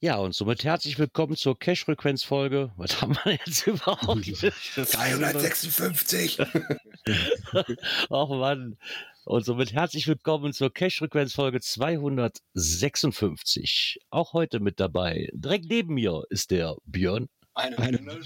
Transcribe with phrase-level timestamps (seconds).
[0.00, 2.70] Ja, und somit herzlich willkommen zur Cash-Frequenz-Folge.
[2.76, 4.04] Was haben wir jetzt überhaupt?
[4.06, 6.38] 356!
[6.40, 6.48] Ach
[8.28, 8.76] Mann.
[9.24, 13.98] Und somit herzlich willkommen zur Cash-Frequenz-Folge 256.
[14.10, 15.28] Auch heute mit dabei.
[15.32, 17.28] Direkt neben mir ist der Björn.
[17.54, 18.20] Eine, Eine-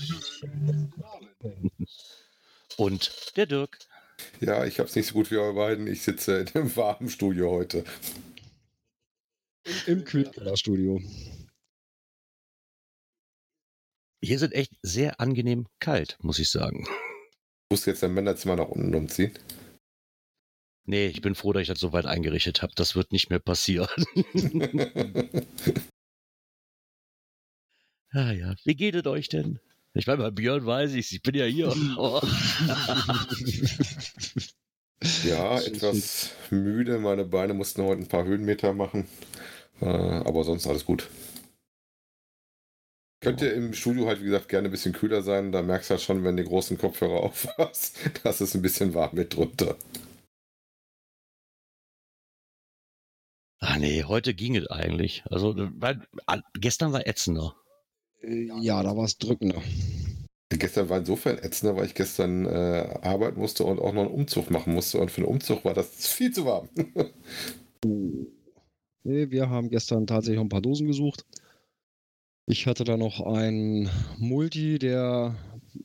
[2.77, 3.79] Und der Dirk.
[4.41, 5.87] Ja, ich hab's nicht so gut wie eure beiden.
[5.87, 7.83] Ich sitze in einem warmen Studio heute.
[9.87, 11.01] Im Kühlkellerstudio.
[14.23, 16.85] Hier sind echt sehr angenehm kalt, muss ich sagen.
[16.85, 19.33] Ich muss jetzt ein Männerzimmer nach unten umziehen.
[20.85, 22.73] Nee, ich bin froh, dass ich das so weit eingerichtet habe.
[22.77, 23.89] Das wird nicht mehr passieren.
[28.15, 29.59] Ah ja, wie geht es euch denn?
[29.95, 31.75] Ich meine, bei Björn weiß ich ich bin ja hier.
[35.25, 36.99] Ja, etwas müde.
[36.99, 39.09] Meine Beine mussten heute ein paar Höhenmeter machen.
[39.81, 41.09] Äh, aber sonst alles gut.
[43.23, 45.53] Könnte im Studio halt, wie gesagt, gerne ein bisschen kühler sein.
[45.53, 48.95] Da merkst du halt schon, wenn du die großen Kopfhörer aufhast, dass es ein bisschen
[48.95, 49.77] warm wird drunter.
[53.61, 55.23] Ah nee, heute ging es eigentlich.
[55.31, 56.03] Also weil,
[56.55, 57.55] gestern war ätzender.
[58.21, 59.63] Äh, Ja, da war es drückender.
[60.51, 64.51] Gestern war insofern ätzender, weil ich gestern äh, arbeiten musste und auch noch einen Umzug
[64.51, 64.99] machen musste.
[64.99, 66.69] Und für einen Umzug war das viel zu warm.
[69.05, 71.25] Nee, wir haben gestern tatsächlich noch ein paar Dosen gesucht.
[72.47, 73.89] Ich hatte da noch einen
[74.19, 75.37] Multi, der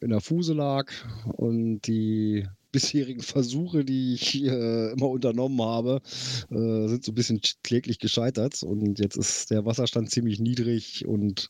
[0.01, 0.91] in der Fuse lag
[1.35, 6.01] und die bisherigen Versuche, die ich äh, immer unternommen habe,
[6.49, 11.49] äh, sind so ein bisschen kläglich gescheitert und jetzt ist der Wasserstand ziemlich niedrig und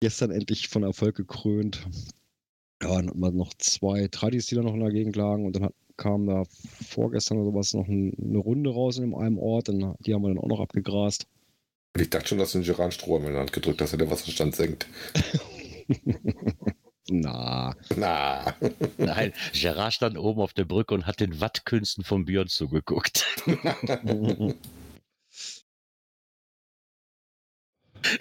[0.00, 1.86] gestern endlich von Erfolg gekrönt.
[2.80, 5.64] Dann hatten wir noch zwei Tradis, die da noch in der Gegend lagen und dann
[5.64, 6.42] hat, kam da
[6.88, 10.28] vorgestern oder sowas noch ein, eine Runde raus in einem Ort und die haben wir
[10.28, 11.26] dann auch noch abgegrast.
[11.98, 13.94] Und ich dachte schon, dass du einen Gerard Strohhalm in die Hand gedrückt hast, dass
[13.94, 14.86] er der Wasserstand senkt.
[17.10, 18.54] Na, Na.
[18.98, 23.26] Nein, Gerard stand oben auf der Brücke und hat den Wattkünsten von Björn zugeguckt.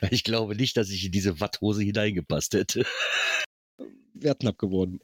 [0.09, 2.83] Ich glaube nicht, dass ich in diese Watthose hineingepasst hätte.
[4.15, 4.99] wäre knapp geworden.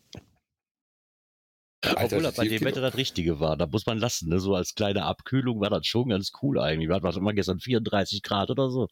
[1.84, 3.58] Alter, Obwohl das bei das dem Wetter das Richtige war.
[3.58, 4.30] Da muss man lassen.
[4.30, 4.40] Ne?
[4.40, 6.88] So als kleine Abkühlung war das schon ganz cool eigentlich.
[6.88, 8.88] Wir hatten immer gestern 34 Grad oder so.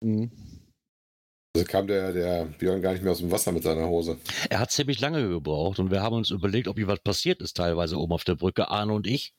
[0.00, 0.30] Mhm.
[1.56, 4.18] Also kam der, der Björn gar nicht mehr aus dem Wasser mit seiner Hose.
[4.50, 7.56] Er hat ziemlich lange gebraucht und wir haben uns überlegt, ob hier was passiert ist,
[7.56, 9.34] teilweise oben auf der Brücke, Arne und ich.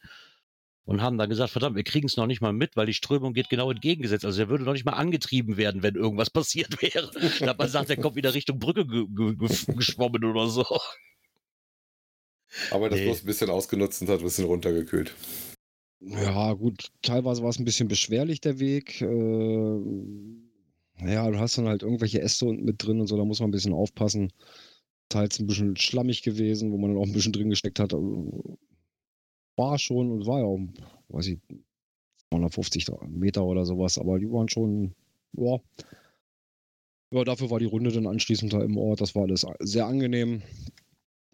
[0.84, 3.34] Und haben dann gesagt, verdammt, wir kriegen es noch nicht mal mit, weil die Strömung
[3.34, 4.26] geht genau entgegengesetzt.
[4.26, 7.12] Also er würde noch nicht mal angetrieben werden, wenn irgendwas passiert wäre.
[7.40, 9.36] Da hat man gesagt, er kommt wieder Richtung Brücke ge ge
[9.68, 10.66] geschwommen oder so.
[12.72, 13.06] Aber das Nee.
[13.06, 15.14] bloß ein bisschen ausgenutzt und hat ein bisschen runtergekühlt.
[16.00, 19.02] Ja, gut, teilweise war es ein bisschen beschwerlich, der Weg.
[19.02, 19.80] Äh,
[21.06, 23.50] ja, du hast dann halt irgendwelche Äste unten mit drin und so, da muss man
[23.50, 24.32] ein bisschen aufpassen.
[25.10, 27.94] Teils ein bisschen schlammig gewesen, wo man dann auch ein bisschen drin gesteckt hat.
[27.94, 30.60] War schon und war ja auch,
[31.10, 31.40] weiß ich,
[32.30, 34.94] 250 Meter oder sowas, aber die waren schon,
[35.34, 35.60] ja.
[37.12, 39.00] Ja, dafür war die Runde dann anschließend da im Ort.
[39.00, 40.42] Das war alles sehr angenehm.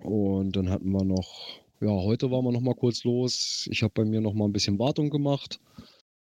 [0.04, 3.68] Und dann hatten wir noch, ja, heute waren wir noch mal kurz los.
[3.72, 5.60] Ich habe bei mir noch mal ein bisschen Wartung gemacht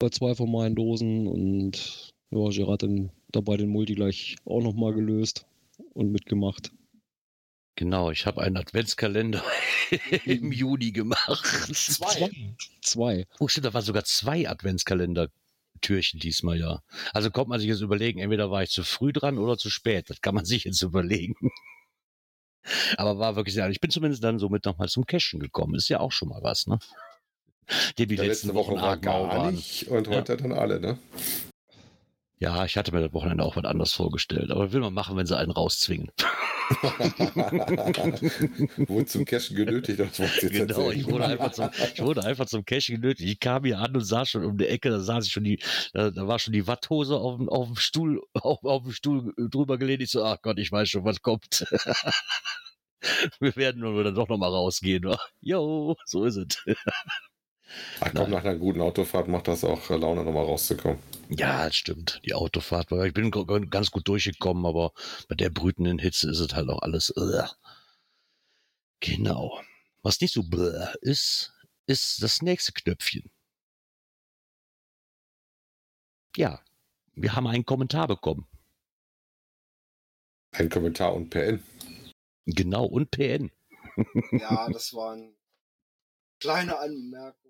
[0.02, 4.74] bei zwei von meinen Dosen und ja, Gerard dann dabei den Multi gleich auch noch
[4.74, 5.46] mal gelöst
[5.94, 6.72] und mitgemacht.
[7.76, 9.44] Genau, ich habe einen Adventskalender
[10.26, 11.46] im Juni gemacht.
[11.76, 12.32] Zwei.
[12.82, 13.28] Zwei.
[13.40, 16.82] Oh, stimmt, da waren sogar zwei Adventskalender-Türchen diesmal, ja.
[17.14, 20.10] Also kommt man sich jetzt überlegen, entweder war ich zu früh dran oder zu spät.
[20.10, 21.36] Das kann man sich jetzt überlegen.
[22.98, 25.76] Aber war wirklich sehr, ich bin zumindest dann somit nochmal zum Cashen gekommen.
[25.76, 26.80] Ist ja auch schon mal was, ne?
[27.98, 29.56] Die Der letzten letzte Woche Wochen war gar waren.
[29.56, 30.98] nicht und heute dann alle, ne?
[32.42, 34.50] Ja, ich hatte mir das Wochenende auch was anderes vorgestellt.
[34.50, 36.10] Aber will man machen, wenn sie einen rauszwingen.
[38.88, 41.00] Wurde zum Cashen genötigt, das wollte ich Genau, erzählen.
[41.00, 43.30] ich wurde einfach zum, ich wurde einfach zum Cash genötigt.
[43.30, 45.62] Ich kam hier an und sah schon um die Ecke, da saß ich schon die,
[45.94, 49.34] da, da war schon die Watthose auf, dem- auf dem Stuhl, auf, auf dem Stuhl
[49.38, 50.02] drüber gelehnt.
[50.02, 51.66] Ich so, ach Gott, ich weiß schon, was kommt.
[53.40, 55.04] Wir werden nur dann doch noch mal rausgehen.
[55.42, 56.64] Jo, so ist es.
[58.00, 61.00] Ach komm, nach einer guten Autofahrt macht das auch äh, Laune, nochmal rauszukommen.
[61.30, 62.22] Ja, das stimmt.
[62.26, 63.32] Die Autofahrt, war- ich bin
[63.70, 64.94] ganz gut durchgekommen, aber
[65.30, 67.14] bei der brütenden Hitze ist es halt auch alles.
[67.16, 67.50] Ugh.
[69.00, 69.60] Genau.
[70.04, 71.54] Was nicht so bläh ist,
[71.88, 73.30] ist das nächste Knöpfchen.
[76.36, 76.62] Ja,
[77.16, 78.48] wir haben einen Kommentar bekommen.
[80.54, 81.64] Ein Kommentar und PN.
[82.46, 83.52] Genau, und PN.
[84.32, 85.36] Ja, das waren
[86.40, 87.41] kleine Anmerkungen.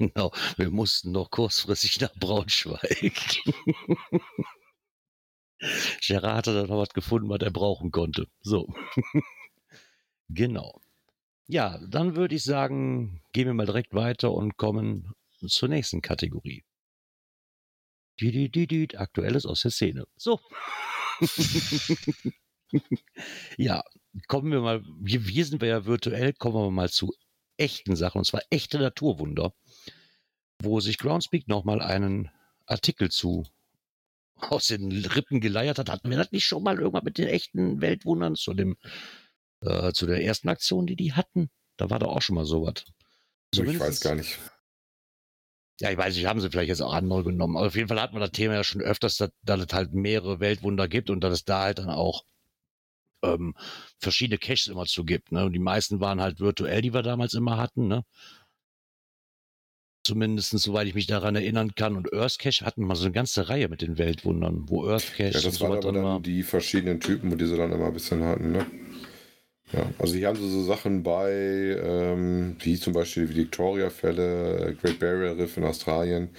[0.00, 3.12] Genau, wir mussten noch kurzfristig nach Braunschweig.
[6.00, 8.26] Gerard hatte dann noch was gefunden, was er brauchen konnte.
[8.40, 8.72] So.
[10.30, 10.80] genau.
[11.48, 15.12] Ja, dann würde ich sagen, gehen wir mal direkt weiter und kommen
[15.46, 16.64] zur nächsten Kategorie.
[18.96, 20.06] Aktuelles aus der Szene.
[20.16, 20.40] So.
[23.58, 23.82] ja,
[24.28, 27.12] kommen wir mal, hier sind wir ja virtuell, kommen wir mal zu
[27.60, 29.52] echten Sachen, und zwar echte Naturwunder,
[30.62, 32.30] wo sich Groundspeak nochmal einen
[32.66, 33.44] Artikel zu
[34.40, 35.90] aus den Rippen geleiert hat.
[35.90, 38.76] Hatten wir das nicht schon mal irgendwann mit den echten Weltwundern zu dem,
[39.60, 41.50] äh, zu der ersten Aktion, die die hatten?
[41.76, 42.84] Da war doch auch schon mal sowas.
[43.52, 44.38] Ich weiß gar nicht.
[45.80, 47.56] Ja, ich weiß nicht, haben sie vielleicht jetzt auch andere genommen.
[47.56, 49.92] Aber auf jeden Fall hat man das Thema ja schon öfters, dass, dass es halt
[49.94, 52.24] mehrere Weltwunder gibt und dass es da halt dann auch
[53.22, 53.54] ähm,
[53.98, 55.32] verschiedene Caches immer zu gibt.
[55.32, 55.44] Ne?
[55.44, 57.88] Und die meisten waren halt virtuell, die wir damals immer hatten.
[57.88, 58.04] Ne?
[60.10, 61.94] Zumindest soweit ich mich daran erinnern kann.
[61.94, 65.30] Und Earth Cache hatten mal so eine ganze Reihe mit den Weltwundern, wo Earth Cache.
[65.34, 66.20] Ja, das waren aber dann war.
[66.20, 68.50] die verschiedenen Typen, wo die sie dann immer ein bisschen hatten.
[68.50, 68.66] Ne?
[69.72, 74.98] Ja, also hier haben sie so Sachen bei, ähm, wie zum Beispiel die Victoria-Fälle, Great
[74.98, 76.30] Barrier Reef in Australien,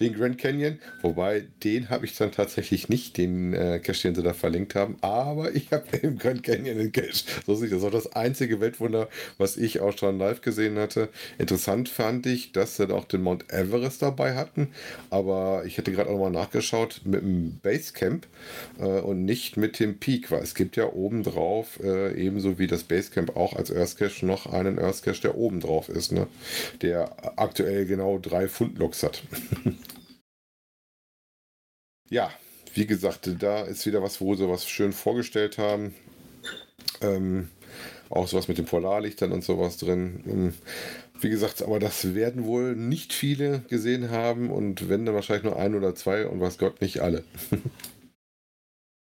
[0.00, 4.22] den Grand Canyon, wobei den habe ich dann tatsächlich nicht, den äh, Cache, den sie
[4.22, 7.24] da verlinkt haben, aber ich habe im Grand Canyon den Cache.
[7.46, 7.82] So sieht das.
[7.82, 9.08] Das das einzige Weltwunder,
[9.38, 11.08] was ich auch schon live gesehen hatte.
[11.38, 14.68] Interessant fand ich, dass sie auch den Mount Everest dabei hatten,
[15.10, 18.26] aber ich hätte gerade auch mal nachgeschaut mit dem Basecamp
[18.78, 22.66] äh, und nicht mit dem Peak, weil es gibt ja oben drauf äh, ebenso wie
[22.66, 26.12] das das Basecamp auch als Earth Cache noch einen Earth Cache, der oben drauf ist,
[26.12, 26.26] ne?
[26.82, 29.22] der aktuell genau drei Pfund Loks hat.
[32.08, 32.30] ja,
[32.74, 35.94] wie gesagt, da ist wieder was, wo sie was schön vorgestellt haben.
[37.00, 37.50] Ähm,
[38.08, 40.24] auch sowas mit den Polarlichtern und sowas drin.
[40.26, 40.54] Ähm,
[41.20, 45.58] wie gesagt, aber das werden wohl nicht viele gesehen haben und wenn dann wahrscheinlich nur
[45.58, 47.24] ein oder zwei und was Gott nicht alle.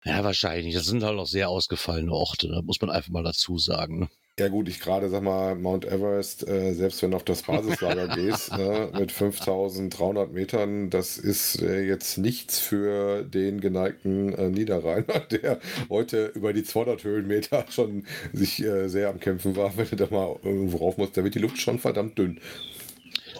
[0.05, 0.75] Ja, wahrscheinlich.
[0.75, 4.01] Das sind halt auch sehr ausgefallene Orte, da muss man einfach mal dazu sagen.
[4.01, 4.09] Ne?
[4.39, 8.09] Ja gut, ich gerade sag mal, Mount Everest, äh, selbst wenn du auf das Basislager
[8.09, 15.21] gehst, ne, mit 5300 Metern, das ist äh, jetzt nichts für den geneigten äh, Niederrheiner,
[15.31, 15.61] der
[15.91, 20.09] heute über die 200 Höhenmeter schon sich äh, sehr am Kämpfen war, wenn du da
[20.11, 22.41] mal irgendwo rauf musst, da wird die Luft schon verdammt dünn.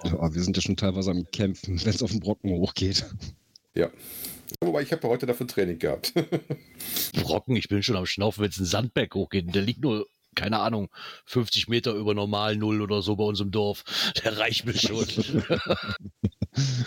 [0.05, 3.07] Ja, wir sind ja schon teilweise am Kämpfen, wenn es auf den Brocken hochgeht.
[3.75, 3.89] Ja,
[4.61, 6.13] Wobei ich habe heute dafür Training gehabt.
[7.23, 9.55] Brocken, ich bin schon am Schnaufen, wenn es ein Sandberg hochgeht.
[9.55, 10.89] Der liegt nur, keine Ahnung,
[11.27, 13.85] 50 Meter über normal Null oder so bei uns im Dorf.
[14.25, 15.07] Der reicht mir schon.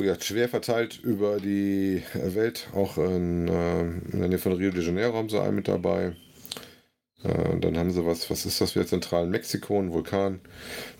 [0.00, 4.84] ja, schwer verteilt über die Welt, auch in, äh, in der Nähe von Rio de
[4.84, 6.16] Janeiro haben sie einen mit dabei.
[7.22, 10.40] Äh, dann haben sie was, was ist das für zentralen Mexiko, ein Vulkan.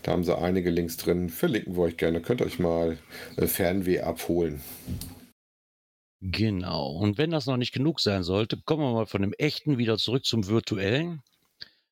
[0.03, 1.29] Da haben sie einige Links drin.
[1.29, 2.21] Verlinken wir euch gerne.
[2.21, 2.97] Könnt euch mal
[3.37, 4.61] äh, Fernweh abholen.
[6.21, 6.91] Genau.
[6.91, 9.97] Und wenn das noch nicht genug sein sollte, kommen wir mal von dem echten wieder
[9.97, 11.21] zurück zum virtuellen.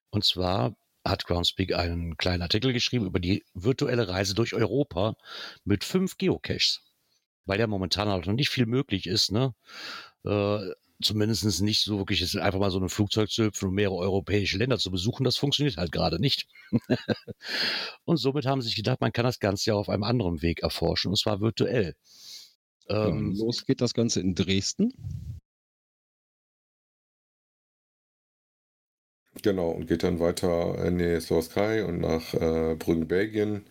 [0.09, 0.75] Und zwar
[1.05, 5.15] hat Groundspeak einen kleinen Artikel geschrieben über die virtuelle Reise durch Europa
[5.63, 6.81] mit fünf Geocaches.
[7.45, 9.53] Weil ja momentan auch noch nicht viel möglich ist, ne?
[10.25, 10.71] Äh,
[11.01, 14.57] zumindest nicht so wirklich ist, einfach mal so ein Flugzeug zu hüpfen und mehrere europäische
[14.57, 16.47] Länder zu besuchen, das funktioniert halt gerade nicht.
[18.05, 20.63] und somit haben sie sich gedacht, man kann das Ganze ja auf einem anderen Weg
[20.63, 21.95] erforschen, und zwar virtuell.
[22.89, 24.93] Ähm, ja, los geht das Ganze in Dresden.
[29.43, 33.65] Genau, und geht dann weiter in die Slowakei und nach äh, Brüggen, Belgien.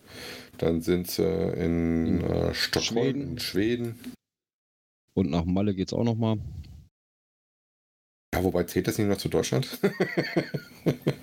[0.57, 3.21] Dann sind sie in, in äh, Stockholm, Schweden.
[3.31, 4.13] in Schweden.
[5.13, 6.37] Und nach Malle geht es auch nochmal.
[8.37, 9.67] Ja, wobei zählt das nicht noch zu Deutschland?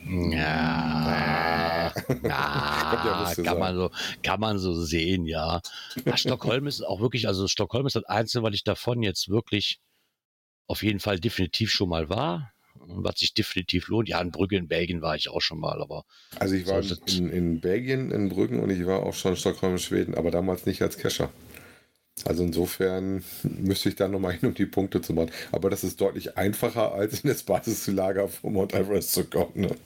[0.08, 1.92] ja,
[2.22, 3.90] ja kann, man so,
[4.22, 5.60] kann man so sehen, ja.
[6.04, 6.16] ja.
[6.16, 9.78] Stockholm ist auch wirklich, also Stockholm ist das Einzige, weil ich davon jetzt wirklich
[10.66, 12.50] auf jeden Fall definitiv schon mal war.
[12.86, 14.08] Was sich definitiv lohnt.
[14.08, 16.04] Ja, in Brügge in Belgien war ich auch schon mal, aber.
[16.40, 19.74] Also ich war in, in Belgien, in Brüggen und ich war auch schon in Stockholm
[19.74, 21.30] in Schweden, aber damals nicht als Kescher.
[22.24, 25.30] Also insofern müsste ich da nochmal hin, um die Punkte zu machen.
[25.50, 29.52] Aber das ist deutlich einfacher, als in das Basislager von Mount Everest zu kommen.
[29.54, 29.76] Ne?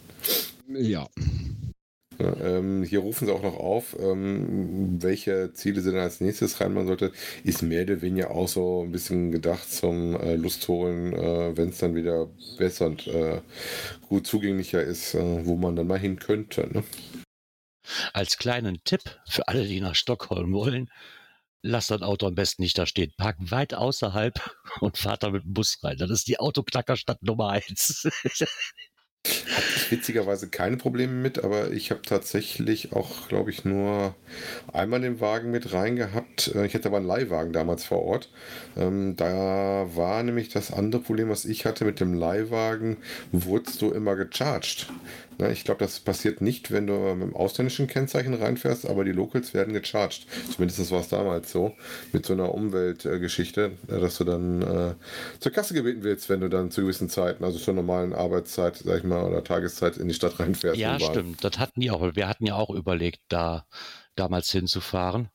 [0.68, 1.08] Ja.
[2.18, 6.60] ja ähm, hier rufen sie auch noch auf, ähm, welche Ziele sie dann als nächstes
[6.60, 7.12] reinmachen sollte.
[7.44, 11.78] Ist mehr oder weniger auch so ein bisschen gedacht zum äh, Lustholen, äh, wenn es
[11.78, 13.40] dann wieder besser und äh,
[14.08, 16.68] gut zugänglicher ist, äh, wo man dann mal hin könnte.
[16.72, 16.84] Ne?
[18.12, 20.90] Als kleinen Tipp für alle, die nach Stockholm wollen,
[21.62, 23.12] lass das Auto am besten nicht da stehen.
[23.16, 24.34] Park weit außerhalb
[24.80, 25.96] und fahrt da mit dem Bus rein.
[25.98, 28.06] Das ist die Autoknackerstadt Nummer eins.
[29.24, 34.14] hatte ich witzigerweise keine Probleme mit, aber ich habe tatsächlich auch, glaube ich, nur
[34.72, 36.52] einmal den Wagen mit rein gehabt.
[36.54, 38.30] Äh, ich hatte aber einen Leihwagen damals vor Ort.
[38.76, 42.98] Ähm, da war nämlich das andere Problem, was ich hatte mit dem Leihwagen,
[43.32, 44.86] wurdest du immer gecharged.
[45.38, 49.12] Na, ich glaube, das passiert nicht, wenn du mit dem ausländischen Kennzeichen reinfährst, aber die
[49.12, 50.26] Locals werden gecharged.
[50.52, 51.76] Zumindest war es damals so,
[52.12, 54.94] mit so einer Umweltgeschichte, äh, dass du dann äh,
[55.38, 58.98] zur Kasse gebeten willst, wenn du dann zu gewissen Zeiten, also zur normalen Arbeitszeit, sag
[58.98, 60.78] ich mal, oder Tageszeit in die Stadt reinfährst.
[60.78, 61.44] Ja, stimmt.
[61.44, 62.16] Das hatten die auch.
[62.16, 63.64] Wir hatten ja auch überlegt, da
[64.16, 65.28] damals hinzufahren.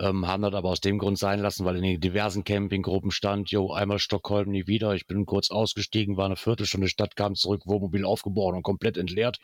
[0.00, 3.50] Ähm, haben das aber aus dem Grund sein lassen, weil in den diversen Campinggruppen stand,
[3.50, 4.94] jo, einmal Stockholm, nie wieder.
[4.94, 9.38] Ich bin kurz ausgestiegen, war eine Viertelstunde Stadt, kam zurück, Wohnmobil aufgebaut und komplett entleert.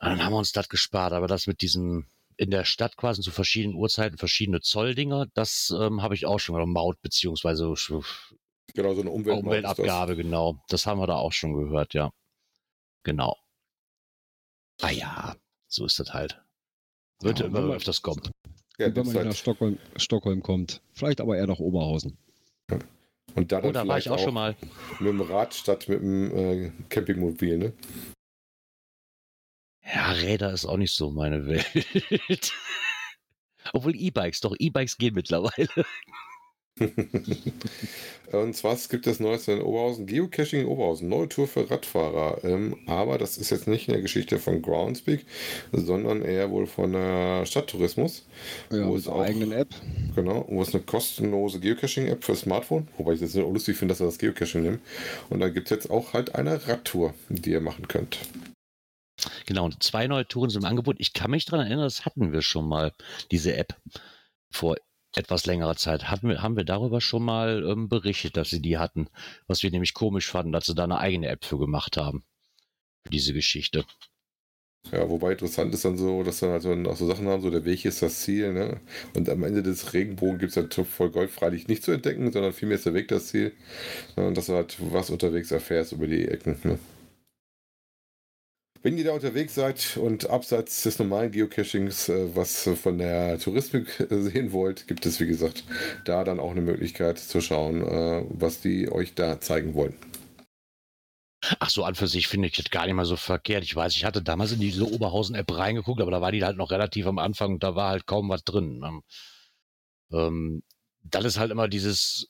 [0.00, 1.12] Und dann haben wir uns das gespart.
[1.12, 2.06] Aber das mit diesem
[2.36, 6.56] in der Stadt quasi zu verschiedenen Uhrzeiten verschiedene Zolldinger, das ähm, habe ich auch schon,
[6.56, 7.74] oder Maut beziehungsweise
[8.74, 10.24] genau, so eine Umwelt Umweltabgabe, das.
[10.24, 10.62] genau.
[10.68, 12.10] Das haben wir da auch schon gehört, ja.
[13.04, 13.36] Genau.
[14.80, 15.36] Ah ja,
[15.68, 16.42] so ist das halt.
[17.20, 18.22] Wird ja, immer öfters kommen.
[18.78, 20.80] Ja, wenn man halt nach Stockholm, Stockholm kommt.
[20.92, 22.16] Vielleicht aber eher nach Oberhausen.
[23.34, 24.56] Und da dann oh, da war ich auch, auch, schon mal.
[24.98, 27.72] Mit dem Rad statt mit dem äh, Campingmobil, ne?
[29.84, 32.52] Ja, Räder ist auch nicht so meine Welt.
[33.72, 35.68] Obwohl E-Bikes, doch E-Bikes gehen mittlerweile.
[38.32, 42.42] und zwar gibt es Neues in Oberhausen, Geocaching in Oberhausen, neue Tour für Radfahrer.
[42.44, 45.26] Ähm, aber das ist jetzt nicht in der Geschichte von Groundspeak,
[45.72, 48.26] sondern eher wohl von der Stadttourismus.
[48.70, 49.68] Ja, wo es auch, eigenen App.
[50.16, 54.00] Genau, wo es eine kostenlose Geocaching-App für Smartphone, wobei ich das so lustig finde, dass
[54.00, 54.80] er das Geocaching nimmt.
[55.28, 58.18] Und da gibt es jetzt auch halt eine Radtour, die ihr machen könnt.
[59.46, 60.96] Genau, und zwei neue Touren sind im Angebot.
[60.98, 62.92] Ich kann mich daran erinnern, das hatten wir schon mal,
[63.30, 63.76] diese App
[64.50, 64.76] vor
[65.16, 66.10] etwas längerer Zeit.
[66.10, 69.08] Hatten wir, haben wir darüber schon mal ähm, berichtet, dass sie die hatten.
[69.46, 72.24] Was wir nämlich komisch fanden, dass sie da eine eigene App für gemacht haben.
[73.04, 73.84] Für diese Geschichte.
[74.90, 77.64] Ja, wobei interessant ist dann so, dass dann also auch so Sachen haben, so der
[77.64, 78.80] Weg ist das Ziel, ne?
[79.14, 82.32] Und am Ende des Regenbogen gibt es dann Topf voll Gold freilich nicht zu entdecken,
[82.32, 83.52] sondern vielmehr ist der Weg das Ziel.
[84.16, 86.78] Und dass du halt was unterwegs erfährst über die Ecken, ne?
[88.82, 94.04] Wenn ihr da unterwegs seid und abseits des normalen Geocachings äh, was von der Touristik
[94.10, 95.62] sehen wollt, gibt es, wie gesagt,
[96.04, 99.94] da dann auch eine Möglichkeit zu schauen, äh, was die euch da zeigen wollen.
[101.60, 103.62] Ach so, an für sich finde ich das gar nicht mal so verkehrt.
[103.62, 106.70] Ich weiß, ich hatte damals in diese Oberhausen-App reingeguckt, aber da war die halt noch
[106.72, 108.82] relativ am Anfang und da war halt kaum was drin.
[108.84, 109.02] Ähm,
[110.12, 110.62] ähm
[111.04, 112.28] das ist halt immer dieses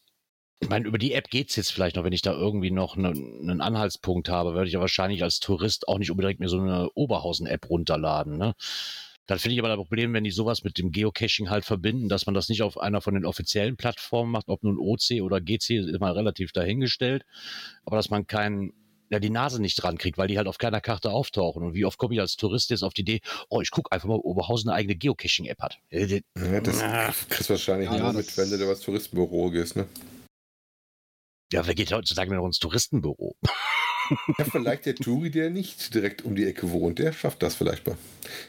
[0.63, 2.97] ich meine, über die App geht es jetzt vielleicht noch, wenn ich da irgendwie noch
[2.97, 6.61] ne, einen Anhaltspunkt habe, werde ich ja wahrscheinlich als Tourist auch nicht unbedingt mir so
[6.61, 8.39] eine Oberhausen-App runterladen.
[8.39, 8.55] Ne?
[9.27, 12.27] Dann finde ich aber das Problem, wenn die sowas mit dem Geocaching halt verbinden, dass
[12.27, 15.71] man das nicht auf einer von den offiziellen Plattformen macht, ob nun OC oder GC,
[15.71, 17.25] ist mal relativ dahingestellt,
[17.85, 18.73] aber dass man keinen
[19.11, 21.63] ja, die Nase nicht dran kriegt, weil die halt auf keiner Karte auftauchen.
[21.65, 24.09] Und wie oft komme ich als Tourist jetzt auf die Idee, oh, ich gucke einfach
[24.09, 25.79] mal, ob Oberhausen eine eigene Geocaching-App hat.
[25.91, 26.79] Ja, das
[27.29, 29.87] kriegst du wahrscheinlich ja, nur mit, wenn du was Touristenbüro gehst, ne?
[31.53, 33.37] Ja, wer geht heutzutage noch ins Touristenbüro?
[34.37, 37.87] Ja, vielleicht der Touri, der nicht direkt um die Ecke wohnt, der schafft das vielleicht
[37.87, 37.97] mal.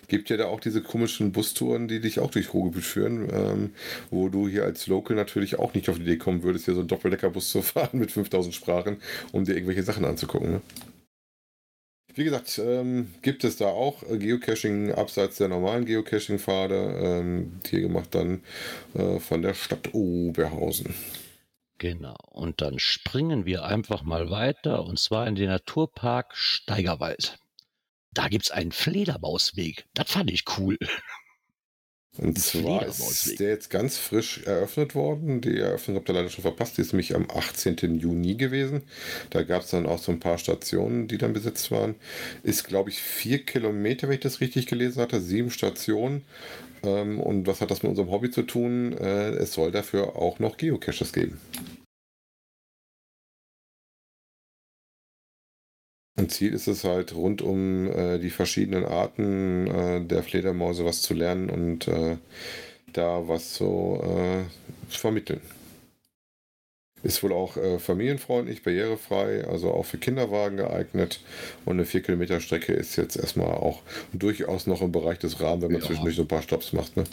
[0.09, 3.73] Gibt ja da auch diese komischen Bustouren, die dich auch durch Ruhrgebiet führen, ähm,
[4.09, 6.81] wo du hier als Local natürlich auch nicht auf die Idee kommen würdest, hier so
[6.81, 8.97] einen Doppeldeckerbus zu fahren mit 5000 Sprachen,
[9.31, 10.53] um dir irgendwelche Sachen anzugucken.
[10.53, 10.61] Ne?
[12.15, 18.09] Wie gesagt, ähm, gibt es da auch Geocaching abseits der normalen Geocaching-Pfade, ähm, hier gemacht
[18.11, 18.41] dann
[18.95, 20.93] äh, von der Stadt Oberhausen.
[21.83, 22.15] Genau.
[22.29, 27.39] Und dann springen wir einfach mal weiter und zwar in den Naturpark Steigerwald.
[28.13, 29.85] Da gibt es einen Fledermausweg.
[29.93, 30.77] Das fand ich cool.
[32.17, 35.41] Und zwar ist der jetzt ganz frisch eröffnet worden.
[35.41, 36.77] Die Eröffnung habt ihr leider schon verpasst.
[36.77, 37.97] Die ist nämlich am 18.
[37.97, 38.83] Juni gewesen.
[39.31, 41.95] Da gab es dann auch so ein paar Stationen, die dann besetzt waren.
[42.43, 45.21] Ist, glaube ich, vier Kilometer, wenn ich das richtig gelesen hatte.
[45.21, 46.23] Sieben Stationen.
[46.83, 48.95] Ähm, und was hat das mit unserem Hobby zu tun?
[48.95, 51.41] Äh, es soll dafür auch noch Geocaches geben.
[56.29, 61.13] Ziel ist es halt, rund um äh, die verschiedenen Arten äh, der Fledermäuse was zu
[61.13, 62.17] lernen und äh,
[62.91, 64.43] da was zu äh,
[64.89, 65.41] vermitteln.
[67.03, 71.19] Ist wohl auch äh, familienfreundlich, barrierefrei, also auch für Kinderwagen geeignet.
[71.65, 73.81] Und eine 4 Kilometer Strecke ist jetzt erstmal auch
[74.13, 75.87] durchaus noch im Bereich des Rahmens, wenn man ja.
[75.87, 76.95] zwischendurch so ein paar Stops macht.
[76.95, 77.03] Ne?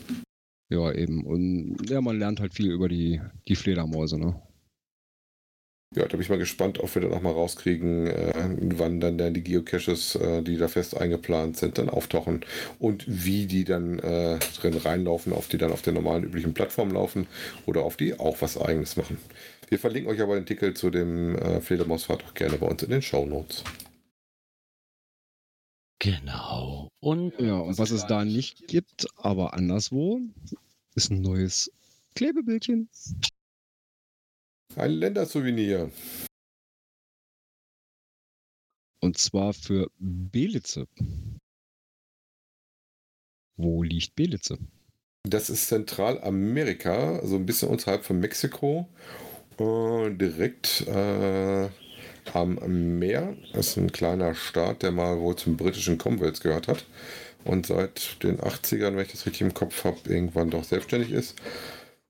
[0.68, 1.24] Ja, eben.
[1.24, 4.40] Und ja, man lernt halt viel über die, die Fledermäuse, ne?
[5.96, 8.32] Ja, da bin ich mal gespannt, ob wir dann auch mal rauskriegen, äh,
[8.78, 12.44] wann dann, dann die Geocaches, äh, die da fest eingeplant sind, dann auftauchen
[12.78, 16.92] und wie die dann äh, drin reinlaufen, auf die dann auf der normalen üblichen Plattform
[16.92, 17.26] laufen
[17.66, 19.18] oder auf die auch was eigenes machen.
[19.68, 22.90] Wir verlinken euch aber den Artikel zu dem äh, Fledermausfahrt auch gerne bei uns in
[22.90, 23.64] den Show Notes.
[25.98, 26.88] Genau.
[27.00, 30.20] Und Ja, und was es da nicht gibt, aber anderswo,
[30.94, 31.72] ist ein neues
[32.14, 32.88] Klebebildchen.
[34.76, 35.90] Ein Ländersouvenir.
[39.02, 40.86] Und zwar für Belitze.
[43.56, 44.58] Wo liegt Belitze?
[45.28, 48.88] Das ist Zentralamerika, so ein bisschen unterhalb von Mexiko.
[49.58, 51.68] Äh, direkt äh,
[52.32, 53.36] am Meer.
[53.52, 56.86] Das ist ein kleiner Staat, der mal wohl zum britischen Commonwealth gehört hat.
[57.44, 61.36] Und seit den 80ern, wenn ich das richtig im Kopf habe, irgendwann doch selbstständig ist.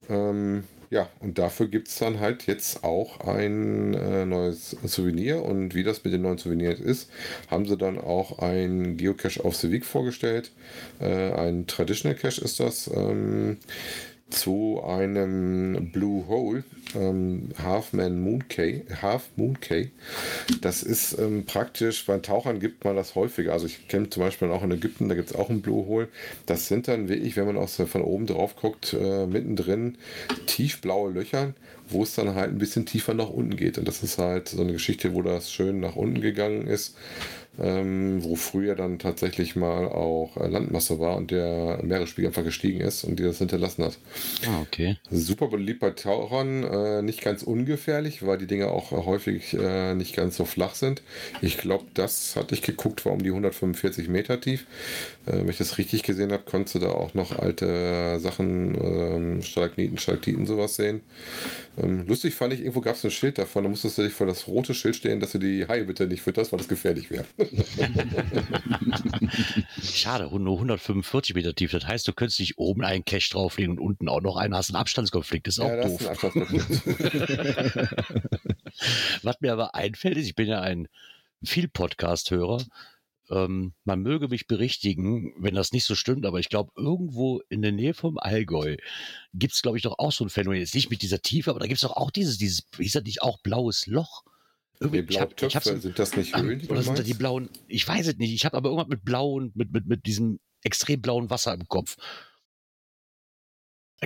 [0.08, 5.44] Ähm, ja, und dafür gibt es dann halt jetzt auch ein äh, neues Souvenir.
[5.44, 7.08] Und wie das mit den neuen Souvenirs ist,
[7.48, 10.50] haben sie dann auch ein Geocache auf the Week vorgestellt.
[11.00, 12.90] Äh, ein Traditional Cache ist das.
[12.92, 13.58] Ähm,
[14.30, 19.90] zu einem Blue Hole, ähm, Half Man Moon Cay, Half Moon Cay.
[20.60, 23.52] Das ist ähm, praktisch, bei Tauchern gibt man das häufiger.
[23.52, 26.08] Also ich kenne zum Beispiel auch in Ägypten, da gibt es auch ein Blue Hole.
[26.46, 29.98] Das sind dann wirklich, wenn man aus, von oben drauf guckt, äh, mittendrin
[30.46, 31.54] tiefblaue Löcher,
[31.88, 33.78] wo es dann halt ein bisschen tiefer nach unten geht.
[33.78, 36.96] Und das ist halt so eine Geschichte, wo das schön nach unten gegangen ist
[37.58, 42.80] ähm, wo früher dann tatsächlich mal auch äh, Landmasse war und der Meeresspiegel einfach gestiegen
[42.80, 43.98] ist und die das hinterlassen hat.
[44.46, 44.96] Ah, okay.
[45.10, 50.14] Super beliebt bei Tauchern, äh, nicht ganz ungefährlich, weil die Dinge auch häufig äh, nicht
[50.14, 51.02] ganz so flach sind.
[51.42, 54.66] Ich glaube, das hatte ich geguckt, war um die 145 Meter tief.
[55.26, 59.42] Äh, wenn ich das richtig gesehen habe, konntest du da auch noch alte Sachen, ähm,
[59.42, 61.00] Stalagniten, Stalaktiten, sowas sehen.
[61.78, 64.26] Ähm, lustig fand ich, irgendwo gab es ein Schild davon, da musstest du dich vor
[64.26, 67.24] das rote Schild stehen, dass du die Haie bitte nicht fütterst, weil das gefährlich wäre.
[69.82, 71.72] Schade, nur 145 Meter tief.
[71.72, 74.70] Das heißt, du könntest dich oben einen Cache drauflegen und unten auch noch einen hast.
[74.70, 76.24] Einen Abstandskonflikt ist auch ja, das doof.
[76.24, 76.32] ist.
[79.22, 80.88] Was mir aber einfällt, ist, ich bin ja ein
[81.42, 82.64] viel Podcast-Hörer.
[83.30, 87.62] Ähm, man möge mich berichtigen, wenn das nicht so stimmt, aber ich glaube, irgendwo in
[87.62, 88.76] der Nähe vom Allgäu
[89.34, 90.60] gibt es, glaube ich, doch auch so ein Phänomen.
[90.60, 93.04] Jetzt nicht mit dieser Tiefe, aber da gibt es doch auch dieses, dieses, ist das
[93.04, 94.24] nicht auch blaues Loch?
[94.82, 97.50] Die ich hab- Blautöpfe, sind das nicht Höhlen, die Oder sind das die blauen?
[97.68, 98.32] Ich weiß es nicht.
[98.32, 101.96] Ich habe aber irgendwas mit blauen, mit, mit, mit diesem extrem blauen Wasser im Kopf.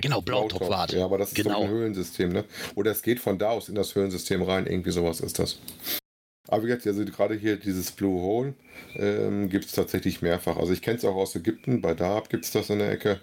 [0.01, 1.53] Genau, Blautopf war Ja, aber das ist Genau.
[1.53, 2.43] doch ein Höhlensystem, ne?
[2.75, 5.57] Oder es geht von da aus in das Höhlensystem rein, irgendwie sowas ist das.
[6.49, 8.55] Aber wie gesagt, also gerade hier dieses Blue Hole
[8.95, 10.57] ähm, gibt es tatsächlich mehrfach.
[10.57, 13.21] Also ich kenne es auch aus Ägypten, bei Daab gibt es das in der Ecke.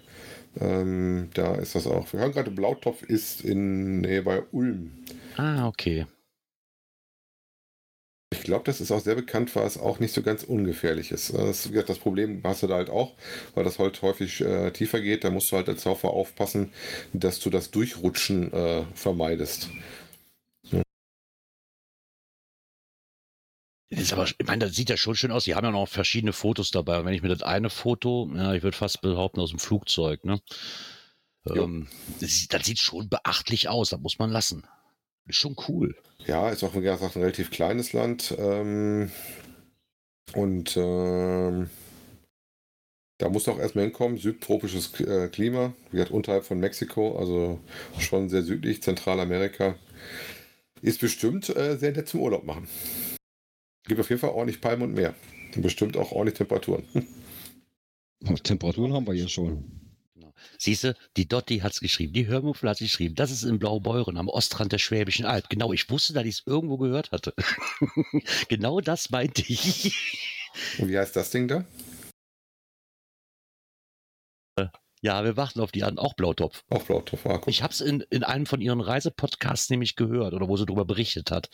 [0.59, 2.11] Ähm, da ist das auch.
[2.13, 5.05] Wir hören gerade, Blautopf ist in Nähe bei Ulm.
[5.37, 6.07] Ah, okay.
[8.33, 11.35] Ich glaube, das ist auch sehr bekannt, weil es auch nicht so ganz ungefährlich ist.
[11.35, 13.15] Das, wie gesagt, das Problem hast du da halt auch,
[13.55, 15.25] weil das halt häufig äh, tiefer geht.
[15.25, 16.73] Da musst du halt als Taucher aufpassen,
[17.13, 19.69] dass du das Durchrutschen äh, vermeidest.
[23.91, 25.45] Das ist aber, ich meine, das sieht ja schon schön aus.
[25.45, 26.99] Die haben ja noch verschiedene Fotos dabei.
[26.99, 30.25] Und wenn ich mir das eine Foto, ja, ich würde fast behaupten, aus dem Flugzeug,
[30.25, 30.41] ne?
[31.47, 31.89] Ähm,
[32.21, 34.67] das, sieht- das sieht schon beachtlich aus, das muss man lassen.
[35.27, 35.95] Ist schon cool.
[36.27, 38.35] Ja, ist auch wie gesagt ein relativ kleines Land.
[38.39, 39.11] Ähm,
[40.35, 41.71] und ähm,
[43.19, 44.19] da muss auch erstmal hinkommen.
[44.19, 47.61] Südtropisches äh, Klima, wie gesagt, unterhalb von Mexiko, also
[47.99, 49.77] schon sehr südlich, Zentralamerika.
[50.81, 52.67] Ist bestimmt äh, sehr nett zum Urlaub machen.
[53.87, 55.15] Gibt auf jeden Fall ordentlich Palmen und Meer.
[55.57, 56.85] Bestimmt auch ordentlich Temperaturen.
[58.43, 59.82] Temperaturen haben wir hier schon.
[60.59, 63.15] Siehst du, die Dotti hat's geschrieben, die Hörmuffel hat geschrieben.
[63.15, 65.49] Das ist in Blaubeuren am Ostrand der Schwäbischen Alb.
[65.49, 67.35] Genau, ich wusste, dass ich es irgendwo gehört hatte.
[68.49, 69.95] genau das meinte ich.
[70.79, 71.65] Und wie heißt das Ding da?
[75.03, 76.63] ja, wir warten auf die an, auch Blautopf.
[76.71, 77.27] Auch Blautopf.
[77.27, 77.41] Ah.
[77.47, 80.85] Ich habe es in, in einem von ihren Reisepodcasts nämlich gehört oder wo sie darüber
[80.85, 81.51] berichtet hat.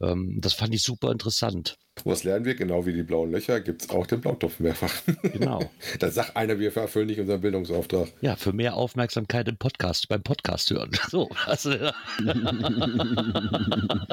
[0.00, 1.76] Ähm, das fand ich super interessant.
[2.02, 2.56] Was lernen wir?
[2.56, 4.92] Genau wie die blauen Löcher gibt es auch den Blautopf mehrfach.
[5.22, 5.70] Genau.
[6.00, 8.12] da sagt einer, wir erfüllen nicht unseren Bildungsauftrag.
[8.20, 10.90] Ja, für mehr Aufmerksamkeit im Podcast, beim Podcast hören.
[11.08, 11.94] So, also, ja.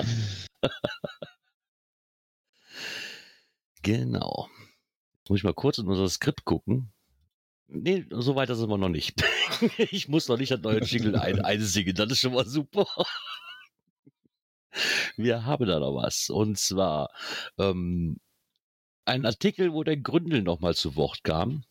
[3.82, 4.48] genau.
[5.17, 6.91] Jetzt muss ich mal kurz in unser Skript gucken.
[7.67, 9.24] Nee, so weit sind wir noch nicht.
[9.78, 12.86] ich muss noch nicht das neue Jingle ein, einsingen, das ist schon mal super.
[15.17, 16.29] Wir haben da noch was.
[16.29, 17.10] Und zwar
[17.57, 18.17] ähm,
[19.05, 21.63] ein Artikel, wo der Gründel nochmal zu Wort kam.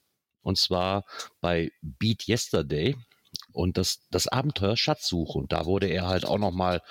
[0.43, 1.05] Und zwar
[1.41, 2.97] bei Beat Yesterday.
[3.53, 5.39] Und das, das Abenteuer Schatzsuche.
[5.39, 6.83] Und da wurde er halt auch nochmal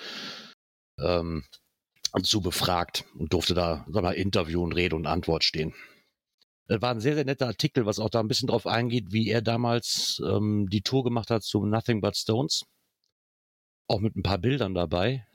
[0.98, 1.44] ähm,
[2.22, 5.74] zu befragt und durfte da, sag mal, Interview und Rede und Antwort stehen.
[6.66, 9.28] Das war ein sehr, sehr netter Artikel, was auch da ein bisschen drauf eingeht, wie
[9.28, 12.64] er damals ähm, die Tour gemacht hat zu Nothing But Stones.
[13.88, 15.26] Auch mit ein paar Bildern dabei.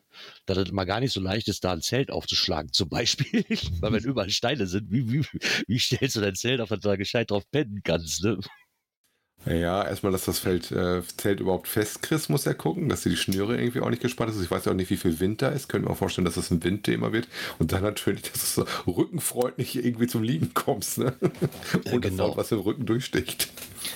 [0.46, 3.46] Dass es mal gar nicht so leicht ist, da ein Zelt aufzuschlagen, zum Beispiel.
[3.80, 5.26] Weil wenn überall Steine sind, wie, wie,
[5.68, 8.40] wie stellst du dein Zelt auf, dass du da gescheit drauf pennen kannst, ne?
[9.46, 13.16] Ja, erstmal, dass das Feld, äh, Zelt überhaupt fest kriegst, muss er gucken, dass die
[13.16, 14.42] Schnüre irgendwie auch nicht gespannt ist.
[14.42, 15.70] Ich weiß ja auch nicht, wie viel Wind da ist.
[15.70, 17.28] Könnte mir auch vorstellen, dass das ein Windthema wird.
[17.60, 21.14] Und dann natürlich, dass du so rückenfreundlich irgendwie zum Liegen kommst, ne?
[21.86, 22.30] Und Ja, genau.
[22.30, 23.50] auch was im Rücken durchsticht.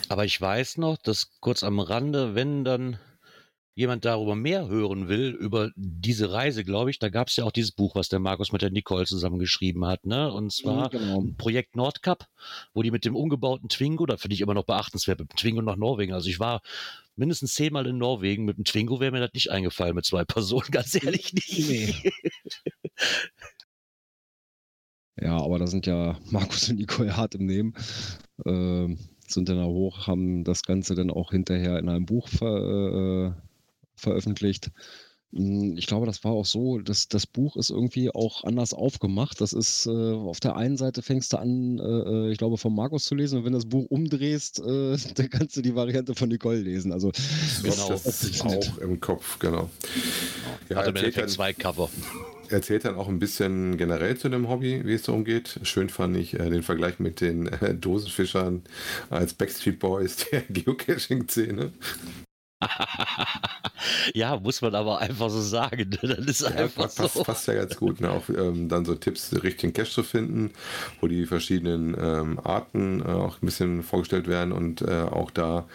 [0.07, 2.99] Aber ich weiß noch, dass kurz am Rande, wenn dann
[3.79, 7.51] jemand darüber mehr hören will, über diese Reise, glaube ich, da gab es ja auch
[7.53, 10.33] dieses Buch, was der Markus mit der Nicole zusammen geschrieben hat, ne?
[10.33, 11.23] Und zwar genau.
[11.37, 12.27] Projekt Nordkap,
[12.73, 15.61] wo die mit dem umgebauten Twingo, da finde ich immer noch beachtenswert, mit dem Twingo
[15.61, 16.11] nach Norwegen.
[16.11, 16.61] Also ich war
[17.15, 20.71] mindestens zehnmal in Norwegen, mit dem Twingo wäre mir das nicht eingefallen mit zwei Personen,
[20.71, 21.69] ganz ehrlich nicht.
[21.69, 21.95] Nee.
[25.21, 27.73] Ja, aber da sind ja Markus und Nicole hart im Nehmen.
[28.45, 33.35] Ähm, sind dann da hoch, haben das Ganze dann auch hinterher in einem Buch ver,
[33.35, 33.48] äh,
[33.99, 34.71] veröffentlicht.
[35.31, 39.41] Mm, Ich glaube, das war auch so, dass das Buch ist irgendwie auch anders aufgemacht.
[39.41, 41.83] Das ist äh, auf der einen Seite fängst du an, äh,
[42.29, 45.29] äh, ich glaube, von Markus zu lesen und wenn du das Buch umdrehst, äh, dann
[45.29, 46.91] kannst du die Variante von Nicole lesen.
[46.93, 47.11] Also
[47.61, 47.89] Genau.
[47.89, 49.69] Das ist auch im Kopf, genau.
[50.69, 51.89] Ja, Hatte im erzählt Endeffekt dann, zwei Cover.
[52.49, 55.59] erzählt dann auch ein bisschen generell zu dem Hobby, wie es darum geht.
[55.63, 58.63] Schön fand ich äh, den Vergleich mit den äh, Dosenfischern
[59.09, 61.71] als Backstreet Boys der Geocaching-Szene.
[64.13, 65.89] ja, muss man aber einfach so sagen.
[65.89, 66.15] ne?
[66.17, 67.23] Das ist Ja, einfach passt, so.
[67.23, 68.01] passt ja ganz gut.
[68.01, 68.11] Ne?
[68.11, 70.51] Auch ähm, dann so Tipps, den richtigen Cache zu finden,
[71.01, 75.67] wo die verschiedenen ähm, Arten äh, auch ein bisschen vorgestellt werden und äh, auch da,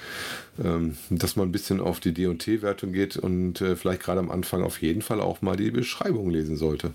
[0.63, 4.63] ähm, dass man ein bisschen auf die D&T-Wertung geht und äh, vielleicht gerade am Anfang
[4.63, 6.93] auf jeden Fall auch mal die Beschreibung lesen sollte.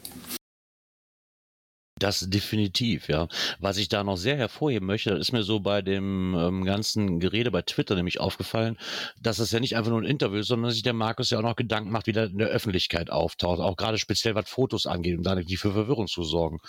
[1.99, 3.27] Das definitiv, ja.
[3.59, 7.19] Was ich da noch sehr hervorheben möchte, das ist mir so bei dem ähm, ganzen
[7.19, 8.77] Gerede bei Twitter nämlich aufgefallen,
[9.21, 11.39] dass es ja nicht einfach nur ein Interview ist, sondern dass sich der Markus ja
[11.39, 14.85] auch noch Gedanken macht, wie der in der Öffentlichkeit auftaucht, auch gerade speziell was Fotos
[14.85, 16.59] angeht, um da nicht für Verwirrung zu sorgen.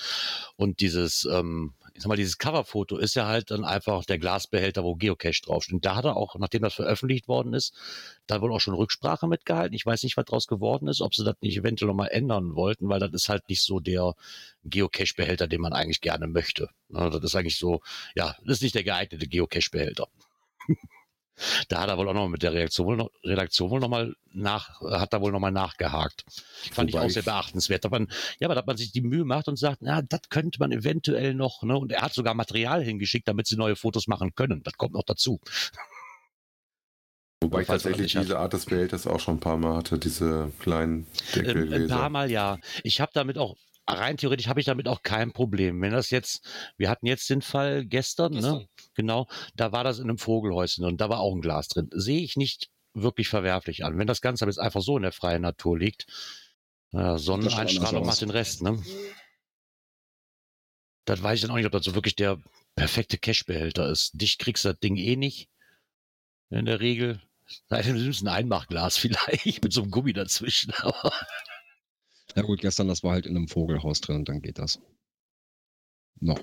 [0.57, 4.83] Und dieses, ähm, ich sag mal, dieses Coverfoto ist ja halt dann einfach der Glasbehälter,
[4.83, 5.75] wo Geocache draufsteht.
[5.75, 7.75] Und da hat er auch, nachdem das veröffentlicht worden ist,
[8.27, 9.75] da wohl auch schon Rücksprache mitgehalten.
[9.75, 12.55] Ich weiß nicht, was draus geworden ist, ob sie das nicht eventuell noch mal ändern
[12.55, 14.15] wollten, weil das ist halt nicht so der
[14.65, 16.71] Geocache-Behälter, den man eigentlich gerne möchte.
[16.89, 17.83] Ne, Das ist eigentlich so,
[18.15, 20.09] ja, das ist nicht der geeignete Geocache-Behälter.
[21.69, 24.15] Da hat er wohl auch noch mit der Reaktion wohl noch, Redaktion wohl noch mal
[24.33, 26.25] nach, hat er wohl noch mal nachgehakt.
[26.73, 27.85] Fand Wobei ich auch sehr beachtenswert.
[27.85, 30.59] Dass man, ja, aber dass man sich die Mühe macht und sagt, na, das könnte
[30.59, 31.77] man eventuell noch, ne?
[31.77, 34.63] Und er hat sogar Material hingeschickt, damit sie neue Fotos machen können.
[34.63, 35.41] Das kommt noch dazu.
[37.43, 41.07] Wobei ich tatsächlich diese Art des Behälters auch schon ein paar Mal hatte, diese kleinen
[41.35, 42.11] Ähm, ein paar.
[42.11, 42.59] Mal ja.
[42.85, 43.57] Ich habe damit auch,
[43.93, 45.81] rein theoretisch habe ich damit auch kein Problem.
[45.81, 48.41] Wenn das jetzt, wir hatten jetzt den Fall gestern, ne?
[48.41, 48.69] Gestern.
[48.95, 51.89] Genau, da war das in einem Vogelhäuschen und da war auch ein Glas drin.
[51.93, 53.99] Sehe ich nicht wirklich verwerflich an.
[53.99, 56.07] Wenn das Ganze aber jetzt einfach so in der freien Natur liegt,
[56.93, 58.83] äh, Sonneneinstrahlung macht den Rest, ne?
[61.05, 62.39] Das weiß ich dann auch nicht, ob das so wirklich der
[62.75, 64.13] perfekte Cashbehälter ist.
[64.15, 65.49] Dich kriegst du das Ding eh nicht.
[66.51, 67.21] In der Regel.
[67.69, 70.73] Sei denn, du nimmst ein Einmachglas vielleicht mit so einem Gummi dazwischen.
[70.79, 71.13] Aber
[72.37, 74.81] Ja gut, gestern, das war halt in einem Vogelhaus drin, dann geht das.
[76.21, 76.41] Noch.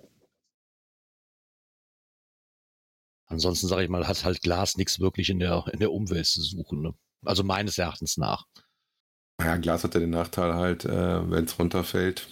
[3.30, 6.42] Ansonsten sage ich mal, hat halt Glas nichts wirklich in der, in der Umwelt zu
[6.42, 6.82] suchen.
[6.82, 6.94] Ne?
[7.26, 8.46] Also meines Erachtens nach.
[9.42, 12.28] Ja, Glas hat ja den Nachteil halt, äh, wenn es runterfällt,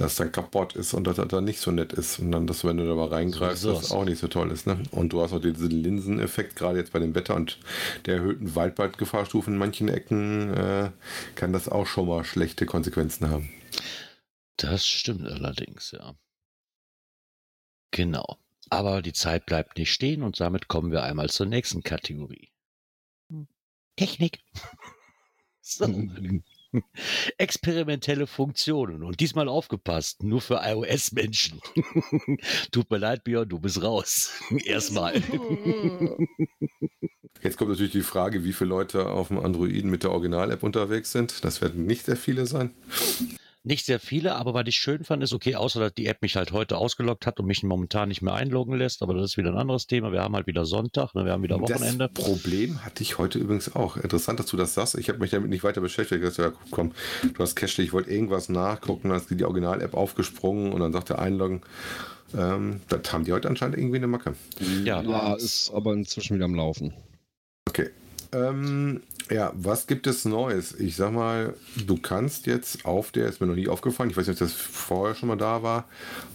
[0.00, 2.20] dass dann kaputt ist und dass das dann nicht so nett ist.
[2.20, 4.66] Und dann, dass wenn du da mal reingreifst, So das auch nicht so toll ist.
[4.66, 4.82] Ne?
[4.92, 7.58] Und du hast auch diesen Linseneffekt, gerade jetzt bei dem Wetter und
[8.06, 10.90] der erhöhten Waldbrandgefahrstufe in manchen Ecken, äh,
[11.34, 13.50] kann das auch schon mal schlechte Konsequenzen haben.
[14.56, 16.14] Das stimmt allerdings, ja.
[17.90, 18.38] Genau.
[18.70, 22.50] Aber die Zeit bleibt nicht stehen und damit kommen wir einmal zur nächsten Kategorie.
[23.96, 24.40] Technik.
[25.60, 25.84] So.
[27.38, 29.02] Experimentelle Funktionen.
[29.02, 31.60] Und diesmal aufgepasst, nur für iOS-Menschen.
[32.72, 34.32] Tut mir leid, Björn, du bist raus.
[34.64, 35.22] Erstmal.
[37.42, 41.12] Jetzt kommt natürlich die Frage, wie viele Leute auf dem Androiden mit der Original-App unterwegs
[41.12, 41.44] sind.
[41.44, 42.72] Das werden nicht sehr viele sein.
[43.68, 46.36] Nicht sehr viele, aber was ich schön fand, ist okay, außer dass die App mich
[46.36, 49.50] halt heute ausgeloggt hat und mich momentan nicht mehr einloggen lässt, aber das ist wieder
[49.50, 50.10] ein anderes Thema.
[50.10, 52.10] Wir haben halt wieder Sonntag, ne, wir haben wieder Wochenende.
[52.14, 53.98] Das Problem hatte ich heute übrigens auch.
[53.98, 54.94] Interessant, dass du das sagst.
[54.94, 56.24] Ich habe mich damit nicht weiter beschäftigt.
[56.24, 59.92] Ich dachte, ja, komm, du hast Cache, ich wollte irgendwas nachgucken, dann ist die Original-App
[59.92, 61.60] aufgesprungen und dann sagte einloggen.
[62.34, 64.34] Ähm, das haben die heute anscheinend irgendwie eine Macke.
[64.82, 65.02] Ja.
[65.02, 66.94] Ja, ist aber inzwischen wieder am Laufen.
[67.68, 67.90] Okay.
[68.32, 70.72] Ähm, Ja, was gibt es Neues?
[70.78, 71.54] Ich sag mal,
[71.86, 74.54] du kannst jetzt auf der, ist mir noch nie aufgefallen, ich weiß nicht, ob das
[74.56, 75.84] vorher schon mal da war,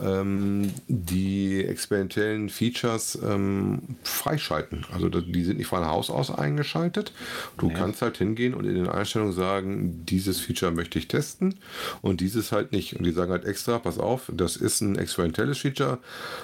[0.01, 4.85] ähm, die experimentellen Features ähm, freischalten.
[4.93, 7.13] Also die sind nicht von Haus aus eingeschaltet.
[7.57, 7.73] Du Nee.
[7.73, 11.55] kannst halt hingehen und in den Einstellungen sagen, dieses Feature möchte ich testen
[12.03, 12.95] und dieses halt nicht.
[12.95, 15.97] Und die sagen halt extra, pass auf, das ist ein experimentelles Feature,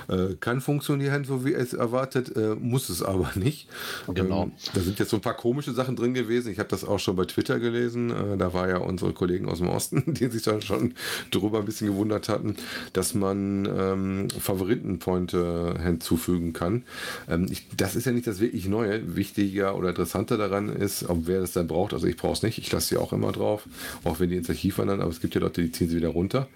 [0.08, 3.68] äh, kann funktionieren, so wie es erwartet, äh, muss es aber nicht.
[4.08, 4.44] Genau.
[4.44, 6.39] Ähm, da sind jetzt so ein paar komische Sachen drin gewesen.
[6.48, 8.12] Ich habe das auch schon bei Twitter gelesen.
[8.12, 10.94] Äh, da war ja unsere Kollegen aus dem Osten, die sich dann schon
[11.32, 12.56] darüber ein bisschen gewundert hatten,
[12.94, 16.84] dass man ähm, Favoritenpointe hinzufügen kann.
[17.28, 19.16] Ähm, ich, das ist ja nicht das wirklich Neue.
[19.16, 21.94] Wichtiger oder interessanter daran ist, ob wer das dann braucht.
[21.94, 22.58] Also ich brauche es nicht.
[22.58, 23.68] Ich lasse sie auch immer drauf,
[24.04, 25.02] auch wenn die ins Archiv wandern.
[25.02, 26.48] Aber es gibt ja Leute, die ziehen sie wieder runter.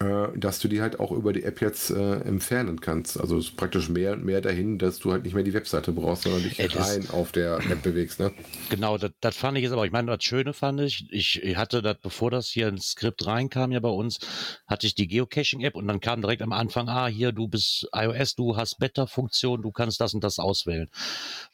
[0.00, 3.18] Äh, dass du die halt auch über die App jetzt äh, entfernen kannst.
[3.18, 5.92] Also es ist praktisch mehr und mehr dahin, dass du halt nicht mehr die Webseite
[5.92, 8.18] brauchst, sondern dich Ey, rein auf der App bewegst.
[8.18, 8.32] Ne?
[8.70, 11.80] Genau, das, das fand ich jetzt aber, ich meine, das Schöne fand ich, ich hatte
[11.80, 14.18] das, bevor das hier ins Skript reinkam, ja bei uns,
[14.66, 18.34] hatte ich die Geocaching-App und dann kam direkt am Anfang, ah, hier, du bist iOS,
[18.34, 20.90] du hast Beta-Funktion, du kannst das und das auswählen.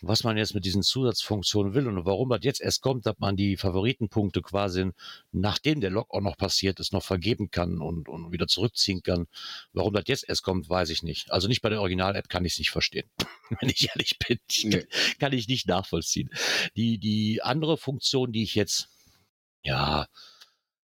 [0.01, 3.37] Was man jetzt mit diesen Zusatzfunktionen will und warum das jetzt erst kommt, dass man
[3.37, 4.91] die Favoritenpunkte quasi,
[5.31, 9.27] nachdem der Log auch noch passiert ist, noch vergeben kann und, und wieder zurückziehen kann.
[9.73, 11.31] Warum das jetzt erst kommt, weiß ich nicht.
[11.31, 13.09] Also nicht bei der Original-App kann ich es nicht verstehen.
[13.61, 14.87] Wenn ich ehrlich bin, Nee.
[15.19, 16.31] kann ich nicht nachvollziehen.
[16.77, 18.89] Die, die andere Funktion, die ich jetzt,
[19.63, 20.07] ja,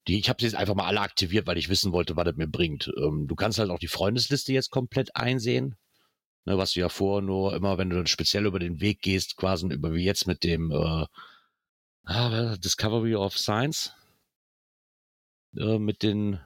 [0.06, 2.36] die, ich habe sie jetzt einfach mal alle aktiviert, weil ich wissen wollte, was das
[2.36, 2.92] mir bringt.
[2.96, 5.76] Ähm, du kannst halt auch die Freundesliste jetzt komplett einsehen.
[6.46, 9.36] Ne, was du ja vorher nur immer, wenn du dann speziell über den Weg gehst,
[9.36, 11.06] quasi über wie jetzt mit dem äh,
[12.04, 13.92] ah, Discovery of Science,
[15.56, 16.40] äh, mit den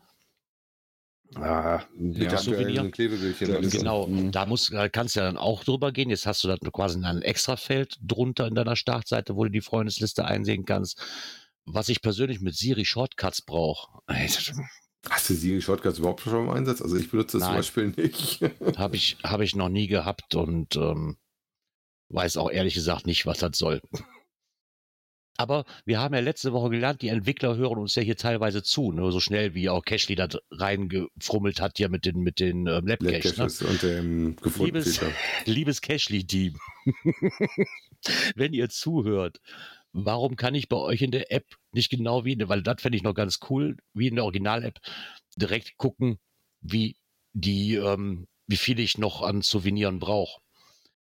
[1.37, 2.91] ah, mit dem Souvenir.
[2.91, 3.51] Klebebildchen.
[3.51, 3.61] Ja.
[3.61, 4.33] Genau, Mhm.
[4.33, 6.11] da muss, da kannst du ja dann auch drüber gehen.
[6.11, 10.25] Jetzt hast du da quasi ein Extrafeld drunter in deiner Startseite, wo du die Freundesliste
[10.25, 11.01] einsehen kannst.
[11.67, 14.01] Was ich persönlich mit Siri Shortcuts brauche,
[15.11, 16.81] Hast du Siri Shortcuts überhaupt schon im Einsatz?
[16.81, 17.59] Also ich benutze das zum Nein.
[17.59, 18.41] Beispiel nicht.
[18.79, 21.17] habe ich, hab ich noch nie gehabt und ähm,
[22.11, 23.83] weiß auch ehrlich gesagt nicht, was das soll.
[25.37, 28.93] Aber wir haben ja letzte Woche gelernt, die Entwickler hören uns ja hier teilweise zu,
[28.93, 29.11] ne?
[29.11, 33.11] so schnell wie auch Cashly da reingefrummelt hat hier mit den, mit den ähm, Labcache.
[33.11, 33.23] Ne?
[33.23, 35.01] Labcaches und dem gefunden Liebes,
[35.47, 36.57] liebes Cashly-Team,
[38.37, 39.41] wenn ihr zuhört,
[39.93, 42.81] warum kann ich bei euch in der App nicht genau wie, in der- weil das
[42.81, 44.79] fände ich noch ganz cool, wie in der Original-App,
[45.37, 46.19] direkt gucken,
[46.61, 46.97] wie
[47.33, 50.41] die, ähm, wie viel ich noch an Souveniren brauche.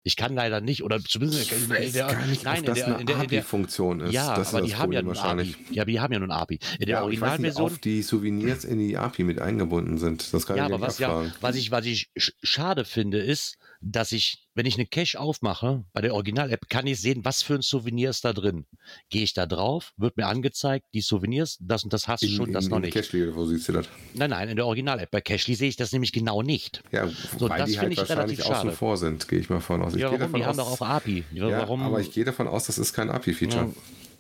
[0.04, 2.74] Ich kann leider nicht, oder zumindest Ich der, in weiß der, gar nicht, nein, in
[2.74, 4.14] der, eine in der, in der API-Funktion ist.
[4.14, 5.56] ja, das ist aber das die haben ja einen API.
[5.72, 6.60] Ja, aber die haben ja nun ein API.
[6.80, 9.98] In der Ja, aber ich weiß nicht, Originalversion die Souvenirs in die API mit eingebunden
[9.98, 10.34] sind.
[10.34, 13.20] Das kann Ja, ich aber nicht was, ja, was ich, was ich sch- schade finde,
[13.20, 17.42] ist, dass ich, wenn ich eine Cache aufmache, bei der Original-App, kann ich sehen, was
[17.42, 18.66] für ein Souvenir ist da drin.
[19.10, 22.34] Gehe ich da drauf, wird mir angezeigt, die Souvenirs, das und das hast du In,
[22.34, 22.94] schon, das in, noch in nicht.
[22.94, 23.88] Cashly, wo siehst du das?
[24.14, 25.12] Nein, nein, in der Original-App.
[25.12, 26.84] Bei Cashly sehe ich das nämlich genau nicht.
[26.92, 29.50] Ja, So, weil das die finde halt ich wahrscheinlich relativ außen vor sind, gehe ich
[29.50, 29.94] mal von aus.
[29.96, 30.20] Ich ja, warum?
[30.20, 31.24] davon Die haben aus, doch auch API.
[31.32, 33.66] Ja, ja, aber ich gehe davon aus, das ist kein API-Feature.
[33.66, 33.74] Ja.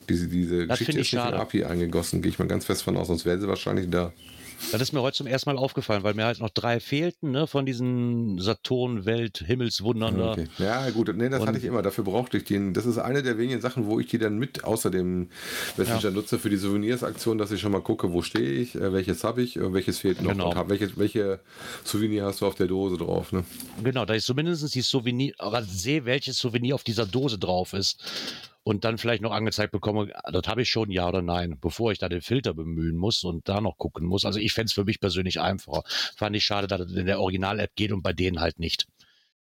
[0.08, 1.34] Diese, diese Das Geschichte ist nicht in.
[1.34, 4.14] API eingegossen, gehe ich mal ganz fest von aus, sonst wäre sie wahrscheinlich da.
[4.72, 7.48] Das ist mir heute zum ersten Mal aufgefallen, weil mir halt noch drei fehlten, ne,
[7.48, 10.32] von diesen Saturn, Welt, Himmelswundern da.
[10.34, 10.48] Okay.
[10.58, 11.82] Ja, gut, nee, das Und- hatte ich immer.
[11.82, 12.74] Dafür brauchte ich den.
[12.74, 15.30] Das ist eine der wenigen Sachen, wo ich die dann mit außer dem
[15.78, 19.24] Messenger nutze für die Souvenirs-Aktion, dass ich schon mal gucke, wo stehe ich, äh, welches
[19.24, 20.50] habe ich, äh, welches fehlt noch Genau.
[20.50, 21.40] und hab, welche, welche
[21.84, 23.32] Souvenir hast du auf der Dose drauf.
[23.32, 23.44] Ne?
[23.84, 27.98] Genau, da ich zumindest die Souvenir, aber sehe, welches Souvenir auf dieser Dose drauf ist
[28.64, 31.98] und dann vielleicht noch angezeigt bekomme, das habe ich schon, ja oder nein, bevor ich
[31.98, 34.26] da den Filter bemühen muss und da noch gucken muss.
[34.26, 35.84] Also ich fände es für mich persönlich einfacher.
[36.16, 38.88] Fand ich schade, dass es in der Original-App geht und bei denen halt nicht.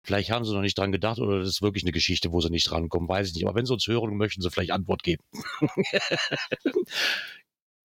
[0.03, 2.49] Vielleicht haben sie noch nicht dran gedacht oder das ist wirklich eine Geschichte, wo sie
[2.49, 3.45] nicht drankommen, weiß ich nicht.
[3.45, 5.23] Aber wenn sie uns hören, möchten sie vielleicht Antwort geben.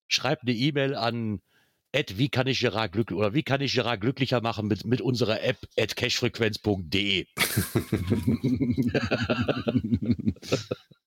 [0.07, 1.41] Schreibt eine E-Mail an
[1.91, 5.01] Ed, wie kann ich Gerard glücklich oder wie kann ich Gerard glücklicher machen mit, mit
[5.01, 7.27] unserer App at cashfrequenz.de.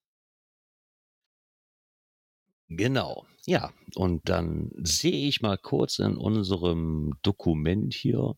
[2.69, 3.73] Genau, ja.
[3.95, 8.37] Und dann sehe ich mal kurz in unserem Dokument hier.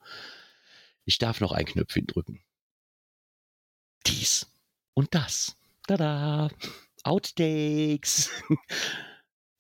[1.04, 2.42] Ich darf noch ein Knöpfchen drücken.
[4.06, 4.46] Dies
[4.94, 5.56] und das.
[5.86, 6.50] Tada!
[7.04, 8.30] Outtakes!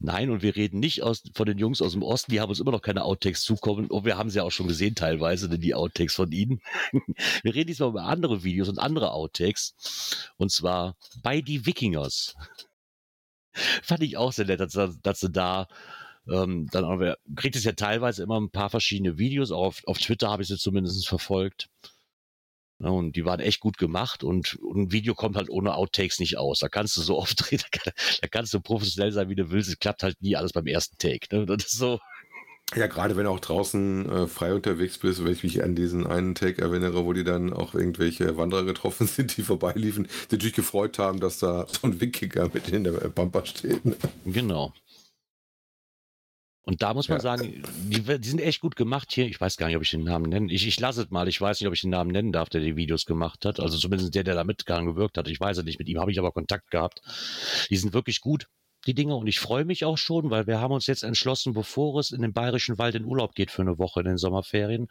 [0.00, 2.60] Nein, und wir reden nicht aus, von den Jungs aus dem Osten, die haben uns
[2.60, 3.90] immer noch keine Outtakes zukommen.
[3.90, 6.60] Und wir haben sie ja auch schon gesehen teilweise, denn die Outtakes von ihnen.
[7.42, 10.30] Wir reden diesmal über andere Videos und andere Outtakes.
[10.36, 12.36] Und zwar bei die Wikingers.
[13.82, 15.68] Fand ich auch sehr nett, dass, dass sie da
[16.30, 17.00] ähm, dann auch,
[17.36, 19.50] kriegt es ja teilweise immer ein paar verschiedene Videos.
[19.50, 21.68] Auf, auf Twitter habe ich sie zumindest verfolgt.
[22.80, 26.20] Ja, und die waren echt gut gemacht und, und ein Video kommt halt ohne Outtakes
[26.20, 26.60] nicht aus.
[26.60, 27.60] Da kannst du so oft drehen,
[28.20, 29.68] da kannst du professionell sein, wie du willst.
[29.68, 31.34] Es klappt halt nie alles beim ersten Take.
[31.34, 31.46] Ne?
[31.46, 31.98] Das ist so.
[32.76, 36.06] Ja, gerade wenn du auch draußen äh, frei unterwegs bist, wenn ich mich an diesen
[36.06, 40.54] einen Take erinnere, wo die dann auch irgendwelche Wanderer getroffen sind, die vorbeiliefen, die natürlich
[40.54, 43.80] gefreut haben, dass da so ein Wikinger mit in der Bumper steht.
[44.26, 44.74] Genau.
[46.62, 47.22] Und da muss man Ja.
[47.22, 49.24] sagen, die, die sind echt gut gemacht hier.
[49.24, 50.50] Ich weiß gar nicht, ob ich den Namen nennen.
[50.50, 51.26] Ich, ich lasse es mal.
[51.26, 53.58] Ich weiß nicht, ob ich den Namen nennen darf, der die Videos gemacht hat.
[53.58, 55.28] Also zumindest der, der da mitgegangen gewirkt hat.
[55.28, 55.78] Ich weiß es nicht.
[55.78, 57.00] Mit ihm habe ich aber Kontakt gehabt.
[57.70, 58.48] Die sind wirklich gut,
[58.86, 59.16] die Dinge.
[59.16, 62.22] Und ich freue mich auch schon, weil wir haben uns jetzt entschlossen, bevor es in
[62.22, 64.88] den Bayerischen Wald in Urlaub geht für eine Woche in den Sommerferien,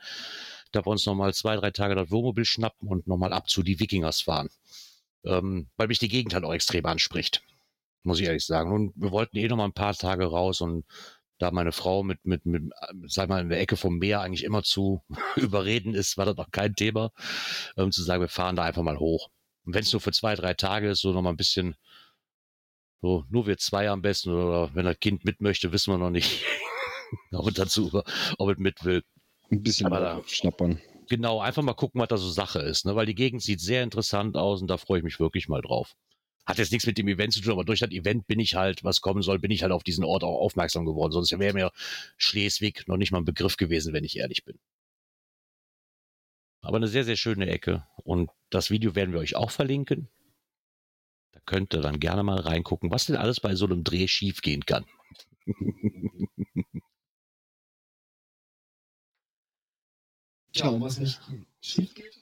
[0.71, 3.79] da wir uns nochmal zwei, drei Tage das Wohnmobil schnappen und nochmal ab zu die
[3.79, 4.49] Wikingers fahren.
[5.25, 7.43] Ähm, weil mich die Gegend halt auch extrem anspricht.
[8.03, 8.71] Muss ich ehrlich sagen.
[8.71, 10.85] Und wir wollten eh noch mal ein paar Tage raus und
[11.39, 12.63] da meine Frau mit, mit, mit,
[13.05, 15.03] sag mal, in der Ecke vom Meer eigentlich immer zu
[15.35, 17.11] überreden ist, war das noch kein Thema,
[17.77, 19.29] ähm, zu sagen, wir fahren da einfach mal hoch.
[19.65, 21.75] Und wenn es nur für zwei, drei Tage ist, so noch mal ein bisschen,
[23.01, 26.09] so, nur wir zwei am besten, oder wenn das Kind mit möchte, wissen wir noch
[26.09, 26.43] nicht,
[27.31, 28.03] ob es dazu,
[28.37, 29.03] ob es mit will.
[29.51, 30.81] Ein bisschen da- schnappern.
[31.09, 32.95] Genau, einfach mal gucken, was da so Sache ist, ne?
[32.95, 35.95] weil die Gegend sieht sehr interessant aus und da freue ich mich wirklich mal drauf.
[36.45, 38.83] Hat jetzt nichts mit dem Event zu tun, aber durch das Event bin ich halt,
[38.83, 41.11] was kommen soll, bin ich halt auf diesen Ort auch aufmerksam geworden.
[41.11, 41.71] Sonst wäre mir
[42.17, 44.57] Schleswig noch nicht mal ein Begriff gewesen, wenn ich ehrlich bin.
[46.61, 47.85] Aber eine sehr, sehr schöne Ecke.
[48.03, 50.09] Und das Video werden wir euch auch verlinken.
[51.47, 54.63] Könnt ihr dann gerne mal reingucken, was denn alles bei so einem Dreh schief gehen
[54.65, 54.85] kann.
[60.55, 61.21] Ja, und was nicht
[61.61, 62.19] schief geht.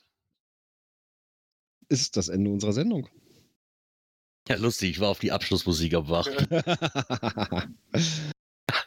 [1.87, 3.07] Ist das Ende unserer Sendung.
[4.49, 6.45] Ja, lustig, ich war auf die Abschlussmusik am Warten.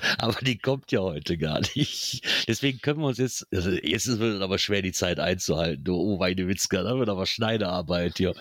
[0.19, 2.23] Aber die kommt ja heute gar nicht.
[2.47, 5.85] Deswegen können wir uns jetzt, also jetzt ist es aber schwer, die Zeit einzuhalten.
[5.85, 8.35] Du, oh, Weidewitzka, da wird aber Schneidearbeit hier.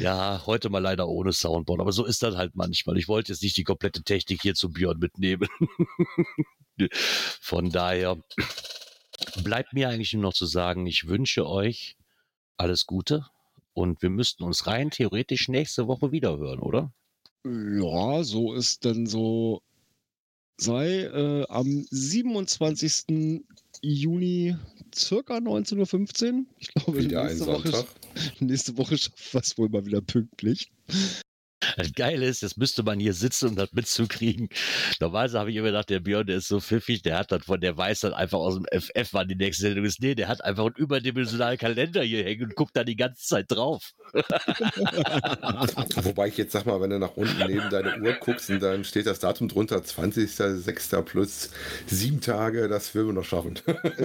[0.00, 1.80] Ja, heute mal leider ohne Soundboard.
[1.80, 2.96] Aber so ist das halt manchmal.
[2.98, 5.48] Ich wollte jetzt nicht die komplette Technik hier zu Björn mitnehmen.
[7.40, 8.16] Von daher
[9.42, 11.96] bleibt mir eigentlich nur noch zu sagen, ich wünsche euch
[12.56, 13.26] alles Gute.
[13.72, 16.92] Und wir müssten uns rein theoretisch nächste Woche wieder hören, oder?
[17.44, 19.62] Ja, so ist denn so
[20.58, 23.42] sei äh, am 27.
[23.82, 24.56] Juni
[24.94, 26.44] circa 19.15 Uhr.
[26.58, 27.86] Ich glaube, Wieder ein nächste Woche, Sonntag.
[28.40, 30.70] nächste Woche schaffen wir es wohl mal wieder pünktlich.
[31.76, 34.48] Das Geile ist, jetzt müsste man hier sitzen, um das mitzukriegen.
[35.00, 37.60] Normalerweise habe ich immer gedacht, der Björn, der ist so pfiffig, der hat das von,
[37.60, 40.00] der weiß dann einfach aus dem FF, wann die nächste Sendung ist.
[40.00, 43.46] Nee, der hat einfach einen überdimensionalen Kalender hier hängen und guckt da die ganze Zeit
[43.48, 43.92] drauf.
[46.02, 48.84] Wobei ich jetzt sag mal, wenn du nach unten neben deine Uhr guckst und dann
[48.84, 51.02] steht das Datum drunter, 20.06.
[51.02, 51.50] plus
[51.86, 53.58] sieben Tage, das will man noch schaffen.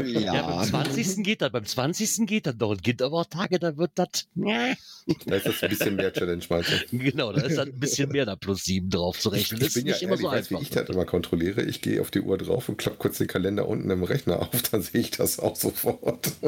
[0.04, 1.24] Ja, beim 20.
[1.24, 2.28] geht das, beim 20.
[2.28, 2.70] geht das doch.
[2.72, 6.44] Und gibt aber auch Tage, da wird das, da ist das ein bisschen mehr Challenge,
[6.50, 6.98] meinst du?
[6.98, 9.62] genau, da ist dann ein bisschen mehr da plus sieben drauf zu Ich, rechnen.
[9.62, 10.68] ich Das bin ist ja nicht immer ehrlich, so weißt, wie einfach.
[10.68, 11.62] ich das immer kontrolliere.
[11.64, 14.62] Ich gehe auf die Uhr drauf und klappe kurz den Kalender unten im Rechner auf,
[14.72, 16.32] dann sehe ich das auch sofort.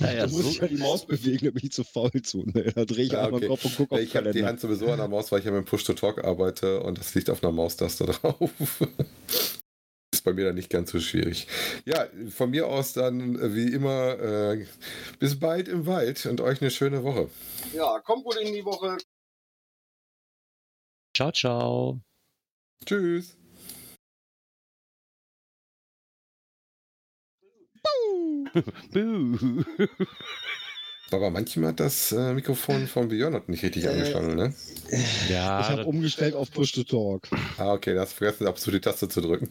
[0.00, 2.44] Naja, du musst so- ja die Maus bewegen, da bin ich zu faul zu.
[2.46, 2.72] Ne?
[2.74, 3.46] Da drehe ich Ja, einfach okay.
[3.48, 4.44] Kopf und gucke auf Ich habe die.
[4.44, 7.30] Hand sowieso an der Maus, weil ich ja mit dem Push-to-Talk arbeite und das liegt
[7.30, 8.50] auf einer Maustaste drauf.
[10.12, 11.46] Ist bei mir dann nicht ganz so schwierig.
[11.84, 14.66] Ja, von mir aus dann äh, wie immer äh,
[15.18, 17.28] bis bald im Wald und euch eine schöne Woche.
[17.74, 18.96] Ja, kommt gut in die Woche.
[21.18, 22.00] Ciao, ciao.
[22.86, 23.36] Tschüss.
[28.92, 29.64] Buh.
[31.10, 34.54] Aber manchmal hat das äh, Mikrofon von Björn noch nicht richtig Äh, angeschlagen, ne?
[35.28, 37.26] Ja, Ich habe umgestellt auf Push to Talk.
[37.56, 39.50] Ah, okay, da hast du vergessen, ab zu die Taste zu drücken.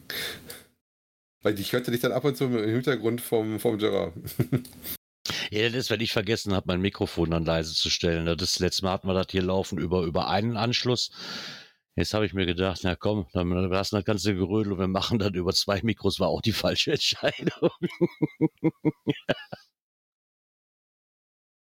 [1.42, 4.14] Weil ich hörte dich dann ab und zu im Hintergrund vom, vom Gerard.
[5.50, 8.26] Ja, das ist, wenn ich vergessen habe, mein Mikrofon dann leise zu stellen.
[8.36, 11.10] Das letzte Mal hatten wir das hier laufen über, über einen Anschluss.
[11.96, 15.18] Jetzt habe ich mir gedacht, na komm, dann lassen das ganze Gerödel und wir machen
[15.18, 17.70] dann über zwei Mikros, war auch die falsche Entscheidung.